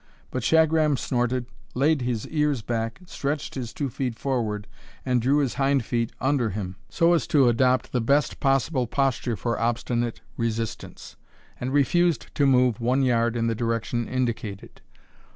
[0.31, 1.45] But Shagram snorted,
[1.75, 4.65] laid his ears back, stretched his two feet forward,
[5.05, 9.35] and drew his hind feet under him, so as to adopt the best possible posture
[9.35, 11.17] for obstinate resistance,
[11.59, 14.81] and refused to move one yard in the direction indicated.